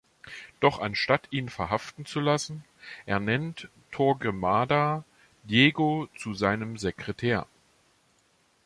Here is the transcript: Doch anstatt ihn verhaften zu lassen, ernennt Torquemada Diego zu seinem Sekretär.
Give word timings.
Doch 0.61 0.79
anstatt 0.79 1.27
ihn 1.29 1.47
verhaften 1.47 2.07
zu 2.07 2.21
lassen, 2.21 2.63
ernennt 3.05 3.69
Torquemada 3.91 5.03
Diego 5.43 6.09
zu 6.17 6.33
seinem 6.33 6.77
Sekretär. 6.79 7.45